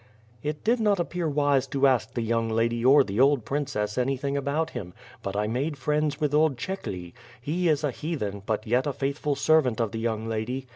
[0.41, 4.35] "It did not appear wise to ask the young lady or the old Princess anything
[4.35, 7.13] about him, but I made friends with old Chekhly.
[7.45, 10.65] lie is a heathen, but yet a faithful servant of the yonng lady.